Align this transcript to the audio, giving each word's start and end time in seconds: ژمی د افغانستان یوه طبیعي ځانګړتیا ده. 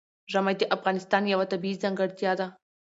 ژمی 0.31 0.53
د 0.59 0.63
افغانستان 0.75 1.23
یوه 1.33 1.45
طبیعي 1.51 1.81
ځانګړتیا 1.83 2.31
ده. 2.39 2.47